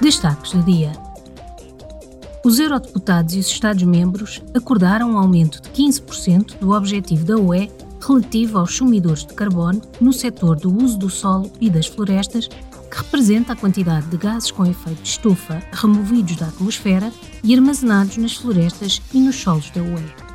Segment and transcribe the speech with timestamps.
[0.00, 0.92] Destaques do dia.
[2.44, 7.68] Os eurodeputados e os Estados-membros acordaram um aumento de 15% do objetivo da UE
[8.00, 12.96] relativo aos sumidores de carbono no setor do uso do solo e das florestas, que
[12.96, 17.12] representa a quantidade de gases com efeito de estufa removidos da atmosfera
[17.42, 20.28] e armazenados nas florestas e nos solos da UE.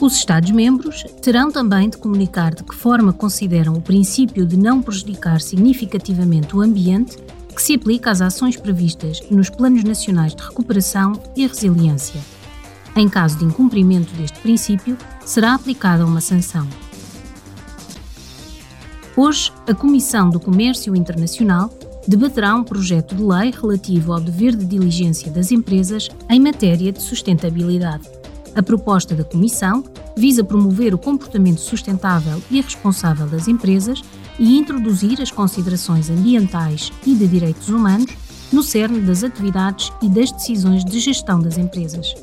[0.00, 5.40] Os Estados-membros terão também de comunicar de que forma consideram o princípio de não prejudicar
[5.40, 7.16] significativamente o ambiente
[7.54, 12.20] que se aplica às ações previstas nos Planos Nacionais de Recuperação e Resiliência.
[12.96, 16.66] Em caso de incumprimento deste princípio, será aplicada uma sanção.
[19.16, 21.70] Hoje, a Comissão do Comércio Internacional
[22.06, 27.00] debaterá um projeto de lei relativo ao dever de diligência das empresas em matéria de
[27.02, 28.08] sustentabilidade.
[28.54, 29.84] A proposta da Comissão
[30.16, 34.02] visa promover o comportamento sustentável e responsável das empresas
[34.38, 38.10] e introduzir as considerações ambientais e de direitos humanos
[38.52, 42.14] no cerne das atividades e das decisões de gestão das empresas.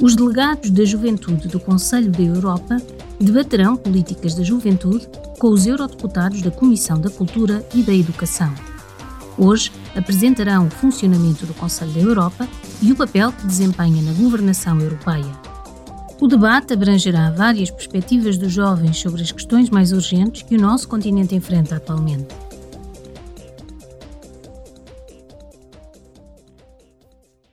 [0.00, 2.76] Os delegados da Juventude do Conselho da Europa
[3.20, 8.52] debaterão políticas da juventude com os eurodeputados da Comissão da Cultura e da Educação.
[9.38, 12.48] Hoje apresentarão o funcionamento do Conselho da Europa
[12.82, 15.41] e o papel que desempenha na governação europeia.
[16.22, 20.86] O debate abrangerá várias perspectivas dos jovens sobre as questões mais urgentes que o nosso
[20.86, 22.28] continente enfrenta atualmente.